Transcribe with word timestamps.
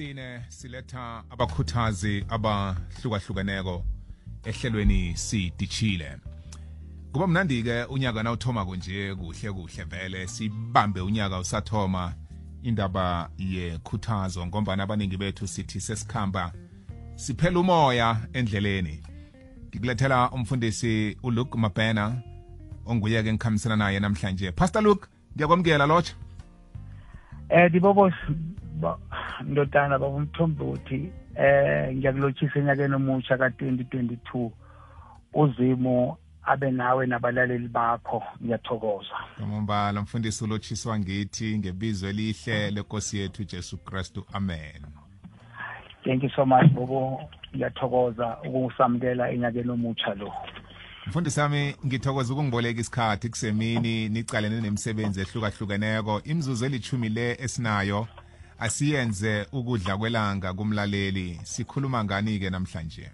sine 0.00 0.40
siletha 0.48 1.22
abakhuthazi 1.30 2.24
abahlukahlukeneko 2.28 3.84
ehlelweni 4.44 5.16
sidichile 5.16 6.16
kuba 7.12 7.26
mnandi 7.26 7.62
ke 7.62 7.84
unyaka 7.84 8.22
nawuthoma 8.22 8.64
konje 8.64 9.14
kuhle 9.14 9.52
kuhle 9.52 9.84
vele 9.84 10.26
sibambe 10.26 11.00
unyaka 11.00 11.38
usathoma 11.38 12.14
indaba 12.62 13.28
yekhuthazo 13.38 14.46
ngombana 14.46 14.82
abaningi 14.82 15.16
bethu 15.16 15.46
sithi 15.46 15.80
sesikhamba 15.80 16.52
siphela 17.14 17.60
umoya 17.60 18.16
endleleni 18.32 19.02
ngikulethela 19.70 20.30
umfundisi 20.30 21.16
uluke 21.22 21.58
mabena 21.58 22.22
onguye 22.86 23.22
ke 23.22 23.32
ngikhambisana 23.32 23.76
naye 23.76 24.00
namhlanje 24.00 24.52
pastor 24.52 24.82
luke 24.82 25.08
ngiyakwamukela 25.34 25.86
lotsha 25.86 26.14
um 27.50 27.58
eh, 27.58 27.70
ndibobo 27.70 28.10
ndodana 29.44 29.98
baba 29.98 30.20
eh 31.34 31.94
ngiyakulotshisa 31.96 32.58
enyakeni 32.58 32.94
omusha 32.94 33.36
ka-2022 33.38 34.50
uzimo 35.34 36.18
abe 36.42 36.70
nawe 36.70 37.06
nabalaleli 37.06 37.68
bakho 37.68 38.22
ngiyathokoza 38.42 39.16
ngombala 39.42 40.02
mfundisi 40.02 40.44
ulochiswa 40.44 40.98
ngithi 40.98 41.58
ngebizo 41.58 42.08
elihle 42.08 42.70
lenkosi 42.70 43.18
yethu 43.18 43.44
Jesu 43.44 43.76
Kristu 43.78 44.24
amen 44.32 44.82
thank 46.04 46.22
you 46.22 46.30
so 46.30 46.46
much 46.46 46.66
bobo 46.72 47.30
ngiyathokoza 47.56 48.36
ukusamukela 48.44 49.30
enyakeni 49.30 49.70
omutsha 49.70 50.14
lo 50.14 50.32
mfundisi 51.06 51.40
yami 51.40 51.74
ngithokoza 51.86 52.32
ukungiboleka 52.34 52.80
isikhathi 52.80 53.28
kusemini 53.28 54.08
nicalene 54.08 54.60
nemisebenzi 54.60 55.20
ehlukahlukeneko 55.20 56.20
imzuzu 56.24 56.64
elithumi 56.66 57.08
le 57.08 57.34
esinayo 57.40 58.08
asiyenze 58.60 59.46
ukudla 59.52 59.96
kwelanga 59.96 60.52
kumlaleli 60.54 61.40
sikhuluma 61.42 62.04
ngani 62.04 62.38
ke 62.38 62.50
namhlanje 62.50 63.06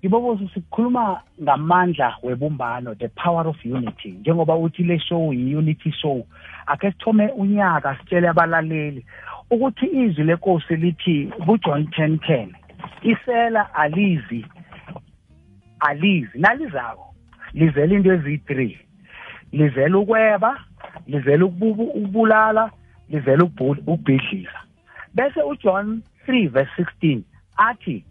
ngibobozo 0.00 0.48
sikhuluma 0.54 1.20
ngamandla 1.42 2.14
webumbano 2.22 2.94
the 2.94 3.08
power 3.08 3.48
of 3.48 3.56
unity 3.64 4.08
njengoba 4.12 4.56
uthi 4.56 4.82
le 4.82 4.98
show 4.98 5.32
yi-unity 5.32 5.92
show 5.92 6.26
akhe 6.66 6.90
sithome 6.92 7.26
unyaka 7.28 7.96
sitshele 7.98 8.28
abalaleli 8.28 9.04
ukuthi 9.50 9.86
izwi 9.86 10.24
lenkosi 10.24 10.76
lithi 10.76 11.26
kujohn 11.46 11.90
ten 11.90 12.18
ten 12.18 12.52
isela 13.02 13.74
alizi 13.74 14.46
alizi 15.80 16.38
nalizako 16.38 17.14
lizela 17.52 17.94
into 17.94 18.12
eziyi-three 18.12 18.78
lizela 19.52 19.98
ukweba 19.98 20.58
lizela 21.06 21.44
ukubulala 21.44 22.70
livela 23.10 23.44
ubhidliza 23.86 24.60
bese 25.14 25.42
uJohn 25.42 26.00
3 26.28 26.48
verse 26.48 26.70
16 26.82 27.20
athi 27.56 28.04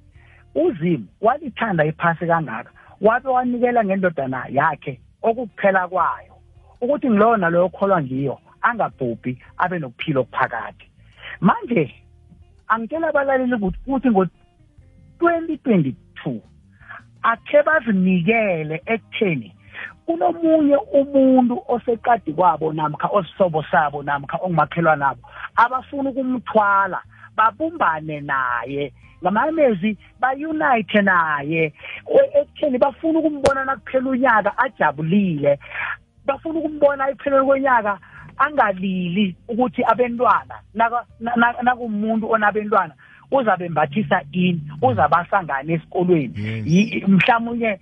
uzimu 0.55 1.05
walithanda 1.21 1.85
iphasi 1.85 2.27
kangaka 2.27 2.71
wabe 3.01 3.29
wanikela 3.29 3.83
ngendodana 3.85 4.43
yakhe 4.49 4.99
okuphela 5.21 5.87
kwayo 5.87 6.33
ukuthi 6.81 7.09
ngilowo 7.09 7.37
naloyo 7.37 7.65
okholwa 7.65 8.01
ngiyo 8.03 8.39
angabhubhi 8.61 9.37
abe 9.57 9.79
nokuphila 9.79 10.19
okuphakade 10.19 10.85
manje 11.41 11.95
angitshela 12.67 13.07
abalaleli 13.09 13.55
ukuthi 13.55 13.79
kuthi 13.87 14.07
ngo-2022 14.09 15.95
akhe 17.23 17.59
bazinikele 17.65 18.75
ekutheni 18.85 19.49
kunomunye 20.17 20.77
umuntu 20.91 21.61
oseqadi 21.67 22.33
kwabo 22.33 22.73
namkha 22.73 23.07
osihlobo 23.13 23.61
sabo 23.71 24.03
namkha 24.03 24.37
ongumakhelwana 24.41 25.05
nabo 25.05 25.21
abafuna 25.55 26.09
ukumthwala 26.09 26.97
babumbane 27.37 28.21
naye 28.25 28.93
ngamanye 29.21 29.49
amezwi 29.53 29.91
bayunayithe 30.21 31.01
naye 31.05 31.73
ekutheni 32.09 32.77
bafuna 32.77 33.19
ukumbona 33.19 33.65
nakuphela 33.65 34.09
unyaka 34.09 34.51
ajabulile 34.57 35.59
bafuna 36.25 36.59
ukumbona 36.59 37.09
ekupheleni 37.09 37.45
kwenyaka 37.45 37.99
angalili 38.37 39.35
ukuthi 39.47 39.81
abentwana 39.85 40.55
nakumuntu 41.61 42.31
onabentwana 42.33 42.93
uzabe 43.31 43.65
embathisa 43.65 44.21
ini 44.31 44.61
uzabasangane 44.81 45.73
esikolweni 45.73 47.03
mhlawumnye 47.07 47.79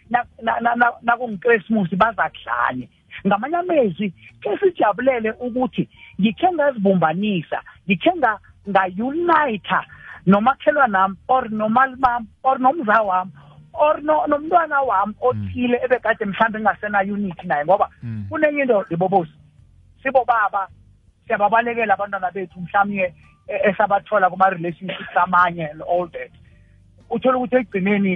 nakungikrismus 1.01 1.89
bazakudlane 1.95 2.89
ngamanye 3.27 3.57
amezwi 3.57 4.11
ke 4.43 4.49
sijabulele 4.59 5.31
ukuthi 5.39 5.87
ngikhe 6.19 6.47
ngazibumbanisa 6.55 7.59
ngikhe 7.87 8.11
ngayunayitha 8.69 9.79
nomakhelwa 10.27 10.87
nami 10.87 11.15
or 11.27 11.47
nomalibami 11.49 12.27
or 12.43 12.59
nomza 12.59 13.01
wami 13.01 13.31
or 13.73 13.95
nomntwana 14.03 14.81
wami 14.81 15.13
mm. 15.13 15.27
othile 15.27 15.79
ebekade 15.85 16.25
mhlawumbe 16.25 16.59
ngingasenayo 16.59 17.13
unithi 17.13 17.47
naye 17.47 17.65
ngoba 17.65 17.89
mm. 18.03 18.25
kunenye 18.29 18.61
into 18.61 18.83
libobosi 18.89 19.31
sibobaba 20.03 20.67
siyababalekela 21.27 21.93
abantwana 21.93 22.31
bethu 22.31 22.59
mhlawumnye 22.61 23.11
esabathola 23.47 24.29
kuma 24.29 24.49
relationships 24.51 25.15
amanye 25.15 25.67
and 25.71 25.81
all 25.81 26.07
that 26.07 26.29
uthola 27.09 27.37
ukuthi 27.37 27.55
ekugcineni 27.55 28.11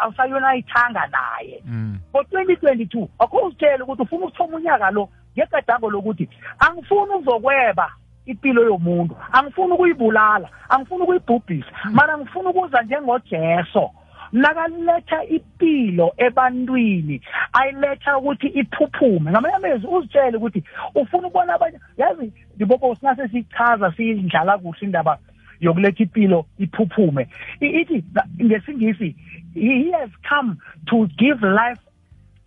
awusayonayithanga 0.00 1.06
naye 1.16 1.56
mm. 1.66 1.98
ngo-twenty 2.14 2.56
twenty 2.56 2.86
two 2.86 3.08
akho 3.18 3.36
uzitshele 3.38 3.82
ukuthi 3.82 4.02
ufuna 4.02 4.26
ukuthoma 4.26 4.56
unyaka 4.56 4.90
lo 4.90 5.08
ngegadango 5.36 5.90
lokuthi 5.90 6.28
angifuni 6.58 7.12
ukuzokweba 7.16 7.86
impilo 8.26 8.60
yomuntu 8.68 9.14
angifuni 9.32 9.72
ukuyibulala 9.72 10.48
angifuni 10.68 11.02
ukuyibhubhisa 11.02 11.72
mm. 11.84 11.90
mara 11.94 12.18
ngifuna 12.18 12.50
ukuza 12.50 12.82
njengojeso 12.82 13.84
nakaletha 14.32 15.24
impilo 15.24 16.12
ebantwini 16.16 17.20
ayiletha 17.52 18.18
ukuthi 18.18 18.46
iphuphume 18.48 19.30
ngamanye 19.30 19.54
amezwi 19.54 19.90
uzitshele 19.90 20.36
ukuthi 20.36 20.62
ufuna 20.94 21.26
ukubona 21.28 21.54
abanye 21.54 21.78
yazi 21.98 22.32
ndibobo 22.56 22.94
sinase 22.94 23.28
siyichaza 23.28 23.92
siyidlala 23.96 24.58
kuhle 24.58 24.86
indaba 24.86 25.18
yokuletha 25.60 26.02
impilo 26.04 26.46
iphuphume 26.58 27.28
ithi 27.60 28.04
ngesingisi 28.44 29.16
he 29.54 29.90
has 29.90 30.10
come 30.28 30.56
to 30.86 31.06
give 31.18 31.42
life 31.46 31.80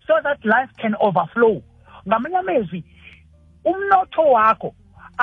so 0.08 0.14
that 0.24 0.40
life 0.46 0.72
can 0.78 0.96
overflow 1.00 1.64
ngamanye 2.08 2.38
amezwi 2.38 2.84
umnotho 3.64 4.22
wakho 4.22 4.76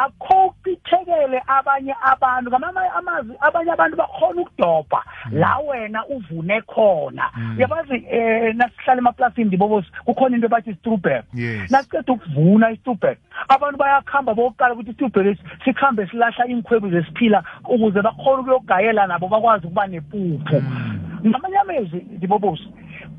akho 0.04 0.54
kucithekele 0.62 1.42
abanye 1.46 1.94
abantu 2.12 2.50
ngamanye 2.50 2.88
amazwi 2.98 3.34
abanye 3.40 3.70
abantu 3.72 3.96
bakhona 3.96 4.40
ukudobha 4.42 5.00
mm. 5.00 5.38
la 5.38 5.58
wena 5.58 6.00
uvune 6.06 6.60
khona 6.66 7.30
mm. 7.36 7.60
yabazi 7.60 7.94
eh 8.10 8.54
nasihlala 8.56 8.98
emaplasini 9.00 9.44
ndibobo 9.46 9.84
kukhona 10.04 10.36
into 10.36 10.46
ebathi 10.46 10.74
strubel 10.74 11.22
nasiqeda 11.70 12.12
ukuvuna 12.12 12.70
istrubel 12.70 13.16
abantu 13.48 13.78
bayakhamba 13.78 14.34
bokuqala 14.34 14.74
ukuthi 14.74 14.90
istrubel 14.90 15.36
sikhambe 15.64 16.06
silahla 16.06 16.46
inkhwebu 16.48 16.90
zesiphila 16.90 17.42
ukuze 17.68 18.02
bakhona 18.02 18.40
ukuyogayela 18.42 19.06
nabo 19.06 19.28
bakwazi 19.28 19.66
ukuba 19.66 19.86
nepuphu 19.86 20.60
mm. 20.62 21.26
ngamanye 21.28 21.58
amezwi 21.58 22.06
ndibobosi 22.16 22.68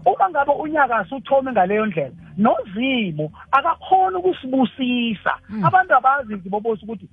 uma 0.05 0.29
ngabe 0.29 0.51
unyaka 0.51 0.95
asuthome 0.97 1.51
ngaleyo 1.51 1.85
ndlela 1.85 2.15
nozimo 2.37 3.31
akakhona 3.51 4.19
ukusibusisa 4.19 5.31
hmm. 5.47 5.65
abantu 5.65 5.91
abazi 5.97 6.33
bobosa 6.35 6.83
ukuthi 6.83 7.07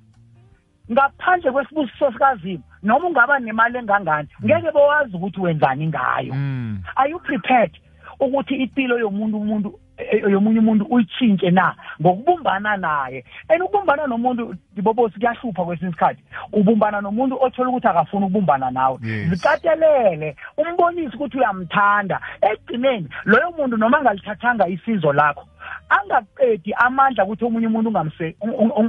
ngaphandle 0.93 1.51
kwesibusiso 1.53 2.07
sikazimo 2.13 2.63
noma 2.83 3.07
ungaba 3.09 3.39
nemali 3.41 3.77
engangani 3.79 4.29
hmm. 4.39 4.47
ngeke 4.47 4.71
bowazi 4.71 5.13
ukuthi 5.17 5.41
wenzani 5.41 5.87
ngayo 5.91 6.33
hmm. 6.33 6.79
are 6.97 7.11
you 7.11 7.19
prepared 7.21 7.75
ukuthi 8.21 8.55
impilo 8.63 8.99
yomuntu 8.99 9.37
umuntu 9.43 9.69
yomunye 10.33 10.59
umuntu 10.59 10.85
uyitshintshe 10.91 11.51
na 11.51 11.75
ngokubumbana 12.01 12.77
naye 12.77 13.25
and 13.49 13.63
ukubumbana 13.63 14.07
nomuntu 14.07 14.55
ndibobosi 14.73 15.19
kuyahlupha 15.19 15.65
kwesinye 15.65 15.91
isikhathi 15.91 16.23
ubumbana 16.55 17.01
nomuntu 17.01 17.35
othola 17.43 17.69
ukuthi 17.71 17.87
akafuni 17.89 18.25
ukubumbana 18.25 18.71
nawe 18.71 18.97
zikatelele 19.31 20.37
umbonise 20.57 21.15
ukuthi 21.17 21.37
uyamthanda 21.39 22.17
ekugcineni 22.47 23.09
loyo 23.25 23.49
muntu 23.59 23.75
noma 23.77 23.99
angalithathanga 23.99 24.69
isizo 24.69 25.13
lakho 25.13 25.45
angaqedi 25.91 26.71
amandla 26.79 27.25
ukuthi 27.25 27.43
omunye 27.49 27.67
umuntu 27.69 27.89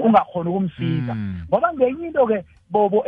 ungakhona 0.05 0.49
ukumsiza 0.49 1.13
hmm. 1.13 1.45
ngoba 1.49 1.67
ngenye 1.73 2.07
into-ke 2.07 2.37
bobo 2.69 3.03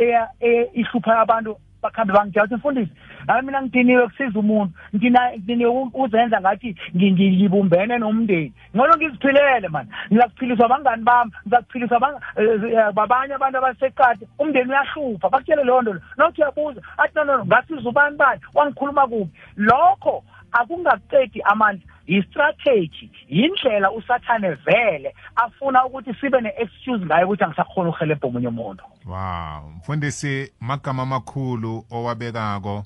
ihlupha 0.74 1.20
abantu 1.22 1.54
bakhambe 1.82 2.12
bangijaji 2.12 2.54
mfundisi 2.54 2.92
hayi 3.26 3.44
mina 3.46 3.62
ngidiniwe 3.62 4.06
kusiza 4.08 4.38
umuntu 4.40 4.72
ngidiniwe 4.96 5.88
uzenza 6.02 6.40
ngathi 6.40 6.70
ngibumbene 6.96 7.98
nomndeni 7.98 8.52
ngolo 8.76 8.92
ngiziphilele 8.96 9.66
mani 9.74 9.88
ngizakuphiliswa 10.12 10.66
abangani 10.66 11.02
bami 11.06 11.30
ngizakuphiliswa 11.44 11.96
eh, 12.36 12.62
eh, 12.72 12.92
babanye 12.96 13.34
abantu 13.34 13.56
abaseqade 13.58 14.24
umndeni 14.38 14.70
uyahlupha 14.72 15.26
bakutshele 15.32 15.62
loo 15.68 15.82
nto 15.82 15.92
lo 15.92 16.00
nothi 16.18 16.40
uyabuza 16.42 16.80
athi 17.02 17.12
no 17.16 17.22
no 17.26 17.34
no 17.38 17.44
ngasiza 17.46 17.88
ubani 17.90 18.16
bani 18.20 18.40
wangikhuluma 18.56 19.04
kubi 19.10 19.28
lokho 19.56 20.22
akungaqedi 20.52 21.42
amandla 21.42 21.82
yi-strategy 22.06 23.10
yindlela 23.28 23.92
usathane 23.92 24.50
vele 24.50 25.14
afuna 25.36 25.86
ukuthi 25.86 26.14
sibe 26.20 26.40
ne-excuse 26.40 27.06
ngayo 27.06 27.26
ukuthi 27.26 27.44
angisakhona 27.44 27.88
uhelebha 27.90 28.28
omunye 28.28 28.48
umuntu 28.48 28.84
wow 29.06 29.70
mfundisi 29.76 30.52
magama 30.60 31.02
amakhulu 31.02 31.84
owabekako 31.90 32.84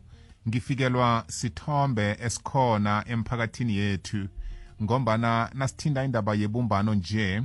ngifikelwa 0.49 1.25
sithombe 1.27 2.17
esikhona 2.25 3.05
emphakathini 3.09 3.77
yethu 3.77 4.27
ngombana 4.83 5.51
nasithinda 5.55 6.05
indaba 6.05 6.35
yebumbano 6.35 6.95
nje 6.95 7.43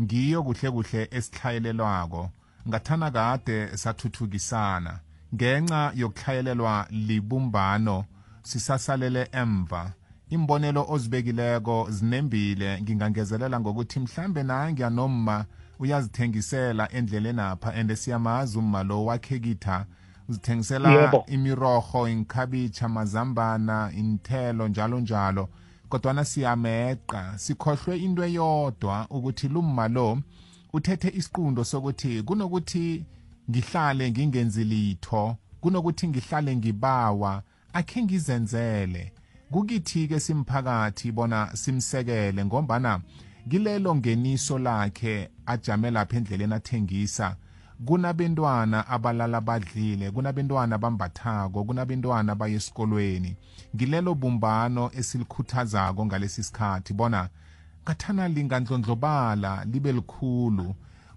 ngiyo 0.00 0.42
kuhle 0.42 0.70
kuhle 0.70 1.08
esihlayelelwako 1.10 2.30
ngathana 2.68 3.10
kade 3.10 3.76
sathuthukisana 3.76 4.98
ngenxa 5.34 5.92
yokuhlayelelwa 5.94 6.86
libumbano 6.90 8.04
sisasalele 8.42 9.28
emva 9.32 9.92
imbonelo 10.28 10.86
ozibekileko 10.88 11.86
zinembile 11.90 12.82
ngingangezelela 12.82 13.60
ngokuthi 13.60 14.00
mhlambe 14.00 14.42
nangiya 14.42 14.90
noma 14.90 15.44
uyazithengisela 15.78 16.92
endleleni 16.92 17.40
apha 17.40 17.72
and 17.74 17.90
siyamazi 17.94 18.58
umma 18.58 18.82
lo 18.84 19.04
wakhekitha 19.04 19.86
uzithengisela 20.28 21.12
imiroho 21.26 22.08
inkhabitsha 22.08 22.88
mazambana 22.88 23.92
inthelo 23.96 24.68
njalo 24.68 25.00
njalo 25.00 25.48
kodwana 25.88 26.24
siyameqa 26.24 27.38
sikhohlwe 27.38 27.98
into 27.98 28.22
eyodwa 28.24 29.06
ukuthi 29.10 29.48
lumma 29.48 29.88
lo 29.88 30.18
uthethe 30.72 31.08
isiqundo 31.16 31.64
sokuthi 31.64 32.22
kunokuthi 32.22 33.06
ngihlale 33.50 34.10
ngingenzi 34.12 34.64
litho 34.64 35.36
kunokuthi 35.60 36.08
ngihlale 36.08 36.56
ngibawa 36.56 37.42
akhe 37.72 38.02
ngizenzele 38.04 39.12
kukithi 39.50 40.08
ke 40.08 40.20
simphakathi 40.20 41.12
bona 41.12 41.50
simsekele 41.56 42.44
ngombana 42.44 43.00
kilelo 43.50 43.94
ngeniso 43.96 44.58
lakhe 44.58 45.30
ajame 45.46 45.90
lapha 45.90 46.16
endleleni 46.16 46.54
athengisa 46.54 47.36
kunabentwana 47.86 48.86
abalala 48.88 49.40
badlile 49.40 50.10
kunabentwana 50.10 50.78
bambathako 50.78 51.64
kunabentwana 51.64 52.34
baye 52.34 52.54
esikolweni 52.54 53.36
ngilelo 53.76 54.14
bumbano 54.14 54.90
esilikhuthazako 54.98 56.06
ngalesi 56.06 56.42
sikhathi 56.42 56.92
bona 56.94 57.28
ngathana 57.84 58.28
lingandlondlobala 58.28 59.64
libe 59.64 59.92
likhulu 59.92 60.74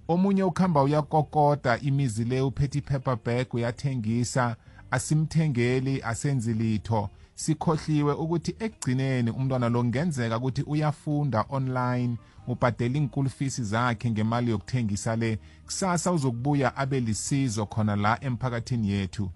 omunye 0.07 0.43
ukuhamba 0.43 0.81
uyakokoda 0.83 1.79
imizi 1.79 2.23
le 2.25 2.41
uphethe 2.41 2.79
iphephabag 2.79 3.53
uyathengisa 3.53 4.55
asimthengeli 4.93 6.01
asenzi 6.03 6.53
litho 6.53 7.09
sikhohliwe 7.35 8.13
ukuthi 8.13 8.55
ekugcineni 8.65 9.29
umntwana 9.31 9.67
lo 9.69 9.79
kungenzeka 9.81 10.37
ukuthi 10.37 10.61
uyafunda 10.73 11.45
online 11.49 12.13
ubhadela 12.51 12.97
inkulufisi 12.97 13.63
zakhe 13.63 14.11
ngemali 14.11 14.51
yokuthengisa 14.51 15.15
le 15.15 15.39
kusasa 15.65 16.11
uzokubuya 16.11 16.75
abe 16.77 16.99
lisizo 16.99 17.65
khona 17.65 17.95
la 17.95 18.23
emphakathini 18.23 18.89
yethu 18.89 19.29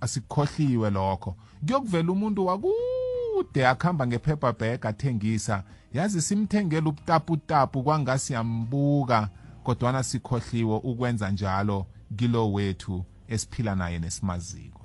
asikhohliwe 0.00 0.90
lokho 0.90 1.36
kuyokuvela 1.66 2.12
umuntu 2.12 2.46
wakude 2.46 3.66
akuhamba 3.68 4.06
ngephepha 4.06 4.52
bheg 4.52 4.86
athengisa 4.86 5.62
yazi 5.92 6.22
simthengele 6.22 6.88
ubutaputapu 6.88 7.82
kwangasiyambuka 7.82 9.28
kodwana 9.64 10.02
sikhohliwe 10.02 10.76
ukwenza 10.82 11.30
njalo 11.30 11.86
kilo 12.16 12.52
wethu 12.52 13.04
esiphila 13.30 13.74
naye 13.74 13.98
nesimaziko 13.98 14.80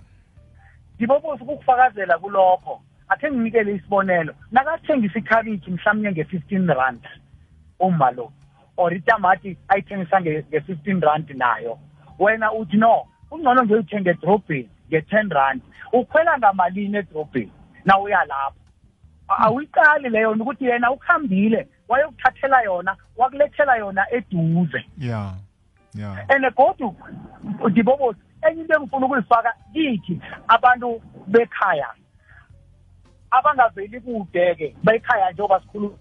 ngibobose 0.99 1.43
ukufakazela 1.43 2.17
kulokho 2.17 2.81
akhe 3.07 3.31
nginikele 3.31 3.75
isibonelo 3.75 4.35
nakathengisa 4.51 5.19
ikhabitshi 5.19 5.71
mhlawumnye 5.71 6.11
nge-fifteen 6.11 6.67
rand 6.67 7.03
uma 7.79 8.11
lo 8.11 8.31
or 8.77 8.91
itamati 8.93 9.57
ayithengisa 9.67 10.21
nge-fifteen 10.21 11.01
rand 11.01 11.29
nayo 11.35 11.79
wena 12.19 12.51
uthi 12.53 12.77
no 12.77 13.05
kungcono 13.29 13.63
nje 13.63 13.73
uyithenge 13.73 14.09
edrobheni 14.09 14.69
nge-ten 14.89 15.29
rand 15.29 15.61
ukhwela 15.93 16.37
ngamalini 16.37 16.97
edrobheni 16.97 17.51
na 17.85 17.99
uya 17.99 18.25
lapho 18.25 18.55
awuyiqali 19.27 20.09
leyo 20.09 20.31
ukuthi 20.31 20.65
yena 20.65 20.91
ukuhambile 20.91 21.67
wayokuthathela 21.89 22.61
yona 22.61 22.95
wakulethela 23.17 23.75
yona 23.75 24.05
eduze 24.11 24.85
yeah 24.97 25.33
yeah 25.95 26.25
and 26.29 26.55
godu 26.55 26.95
dibobosi 27.73 28.19
enye 28.49 28.61
into 28.61 28.73
engifuna 28.73 29.05
ukuyifaka 29.05 29.53
kithi 29.73 30.19
abantu 30.47 31.01
bekhaya 31.27 31.87
abangaveli 33.31 33.99
kude-ke 33.99 34.75
bekhaya 34.83 35.31
njengoba 35.31 35.59
sikhulu 35.61 35.97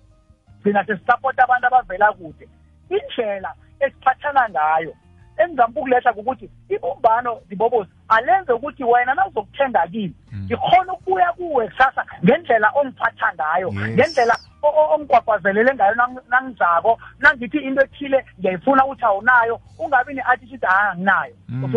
thina 0.62 0.85
sesisapota 0.87 1.44
abantu 1.44 1.67
abavela 1.67 2.12
kude 2.12 2.49
indlela 2.91 3.55
esiphathana 3.81 4.49
ngayo 4.50 4.94
engizama 5.38 5.69
ukukuletha 5.69 6.12
ukuthi 6.12 6.50
ibumbano 6.69 7.41
zibobozi 7.49 7.91
alenze 8.08 8.52
ukuthi 8.52 8.85
wena 8.85 9.14
nazokuthenga 9.14 9.87
kimi 9.87 10.14
mm. 10.32 10.44
ngikhona 10.44 10.93
ukubuya 10.93 11.32
kuwe 11.32 11.69
kusasa 11.69 12.06
ngendlela 12.25 12.70
ongiphatha 12.75 13.29
ngayo 13.35 13.73
ngendlela 13.73 14.37
ongigwagwazelele 14.69 15.75
ngayo 15.75 15.94
nangizako 16.31 16.99
nangithi 17.19 17.58
into 17.58 17.82
ethile 17.82 18.25
ngiyayifuna 18.40 18.84
ukuthi 18.84 19.05
awunayo 19.05 19.61
ungabi 19.78 20.14
ne-attitude 20.14 20.66
hayi 20.66 20.87
ah, 20.88 20.90
anginayo 20.90 21.34
mm. 21.49 21.75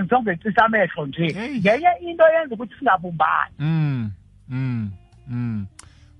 usongecisa 0.00 0.64
amehlo 0.64 1.06
nje 1.06 1.26
ngenye 1.60 1.88
into 2.00 2.22
yenza 2.28 2.54
ukuthi 2.54 2.74
singabumbani 2.78 3.54
mfundi 3.58 4.12
mm. 4.48 4.90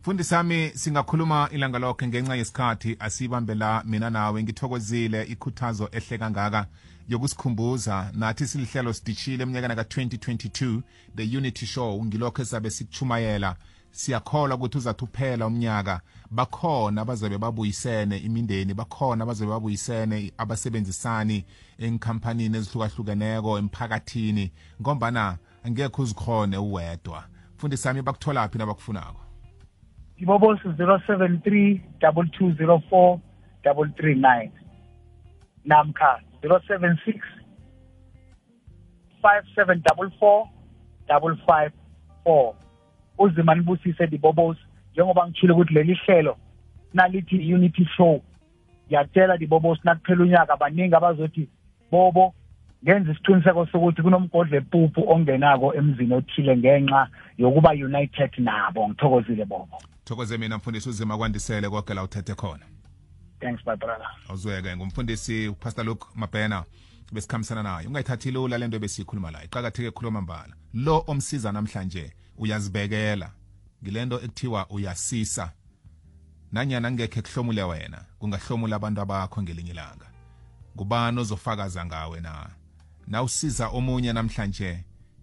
mm. 0.06 0.22
sami 0.22 0.68
singakhuluma 0.68 1.48
ilanga 1.52 1.78
lokhe 1.78 2.06
ngenxa 2.06 2.36
yesikhathi 2.36 2.96
asibambe 3.00 3.54
la 3.54 3.82
mina 3.86 4.10
nawe 4.10 4.42
ngithokozile 4.42 5.22
ikhuthazo 5.22 5.88
ehle 5.92 6.18
kangaka 6.18 6.66
yokusikhumbuza 7.08 8.10
nathi 8.14 8.46
silihlelo 8.46 8.92
sidishile 8.92 9.42
eminyakana 9.42 9.74
ka-2022 9.74 10.82
the 11.16 11.36
unity 11.38 11.66
show 11.66 12.04
ngilokho 12.04 12.42
esabe 12.42 12.70
sikuchumayela 12.70 13.56
siyakholwa 13.94 14.54
ukuthi 14.56 14.78
uzathi 14.78 15.04
uphela 15.04 15.46
umnyaka 15.46 16.00
bakhona 16.30 17.02
abazabe 17.02 17.38
babuyisene 17.38 18.16
imindeni 18.18 18.74
bakhona 18.74 19.24
abazabe 19.24 19.50
babuyisene 19.50 20.32
abasebenzisani 20.38 21.44
enkhampanini 21.78 22.58
ezihlukahlukeneko 22.58 23.50
emphakathini 23.58 24.50
ngombana 24.82 25.38
angekho 25.62 26.02
uzikhone 26.02 26.56
uwedwa 26.58 27.24
mfundisi 27.54 27.88
ami 27.88 28.02
bakuthola 28.02 28.48
phi 28.48 28.58
nabakufunako 28.58 29.20
ibobosi 30.16 30.68
073 30.68 31.80
2204 32.02 33.18
339 33.64 34.50
namkha 35.64 36.20
076 36.42 37.18
5744 39.22 40.46
554 41.08 42.54
uzimani 43.18 43.60
busise 43.62 44.06
dibobozi 44.06 44.60
njengoba 44.96 45.28
ngithile 45.28 45.52
ukuthi 45.52 45.74
leli 45.74 45.94
hlelo 45.94 46.36
nalithi 46.94 47.54
unity 47.54 47.84
show 47.96 48.22
ngiyatshela 48.86 49.36
dibobosi 49.38 49.80
nakuphela 49.84 50.22
unyaka 50.22 50.56
baningi 50.56 50.94
abazothi 50.94 51.48
bobo 51.90 52.34
ngenza 52.84 53.12
isiqiniseko 53.12 53.66
sokuthi 53.66 54.02
kunomgodla 54.02 54.56
empuphu 54.56 55.10
ongenako 55.10 55.74
emzini 55.74 56.14
othile 56.14 56.56
ngenxa 56.56 57.08
yokuba 57.38 57.70
united 57.70 58.30
nabo 58.38 58.88
ngithokozile 58.88 59.44
bobo 59.44 59.78
thokoze 60.04 60.38
mina 60.38 60.56
mfundisi 60.56 60.88
uzima 60.88 61.18
kwandisele 61.18 61.68
kogela 61.70 62.02
uthethe 62.02 62.34
khona 62.34 62.66
thanks 63.40 63.66
my 63.66 63.76
brother 63.76 64.06
awuzweke 64.28 64.76
ngumfundisi 64.76 65.48
upastor 65.48 65.84
luke 65.84 66.06
mabhena 66.14 66.64
besikhambisana 67.12 67.62
naye 67.62 67.86
ungayithathile 67.86 68.38
ulale 68.38 68.66
nto 68.68 68.76
ebesiyikhuluma 68.76 69.30
la 69.30 69.44
iqakatheke 69.44 69.90
khuluma 69.90 70.20
mbala 70.20 70.54
lo 70.74 71.04
omsiza 71.06 71.52
namhlanje 71.52 72.12
uyazibekela 72.38 73.30
ngilento 73.82 74.16
ekuthiwa 74.24 74.66
uyasisa 74.70 75.52
nanyana 76.52 76.90
ngekhe 76.92 77.22
kuhlomule 77.22 77.62
wena 77.62 77.98
kungahlomula 78.18 78.76
abantu 78.76 79.00
abakho 79.02 79.42
ngelinye 79.42 79.70
ilanga 79.70 80.08
ngubani 80.74 81.20
ozofakaza 81.20 81.84
ngawe 81.86 82.20
na 82.20 82.32
nawusiza 83.06 83.68
omunye 83.76 84.12
namhlanje 84.12 84.70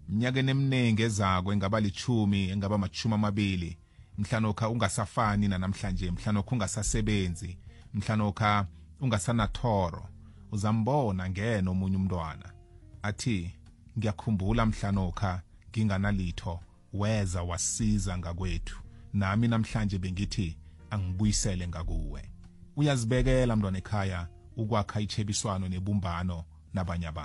mnyakeni 0.08 0.50
eminingi 0.54 1.02
ezako 1.08 1.48
engaba 1.52 1.80
lichumi 1.84 2.42
engaba 2.52 2.78
machumi 2.78 3.14
amabili 3.14 3.70
mhlanokha 4.18 4.68
ungasafani 4.68 5.48
nanamhlanje 5.48 6.10
mhlanokha 6.10 6.50
ungasasebenzi 6.54 7.50
mhlanokha 7.94 8.66
ungasanathoro 9.00 10.04
uzambona 10.54 11.30
ngena 11.30 11.70
omunye 11.70 11.96
umntwana 11.96 12.46
athi 13.08 13.38
ngiyakhumbula 13.98 14.62
mhlanokha 14.66 15.42
nginganalitho 15.72 16.60
weza 16.92 17.42
wasiza 17.42 18.18
ngakwethu 18.18 18.78
nami 19.12 19.48
namhlanje 19.48 19.98
bengithi 19.98 20.58
angibuyisele 20.90 21.68
ngakuwe 21.68 22.22
uyazibekela 22.80 23.56
mntwana 23.56 23.78
ekhaya 23.82 24.20
ukwakha 24.60 24.98
ichebiswano 25.06 25.64
nebumbano 25.68 26.38
nabanye 26.74 27.06
abantu 27.12 27.20